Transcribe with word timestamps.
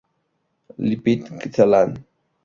Le 0.79 0.95
Petit-Celland 0.95 1.93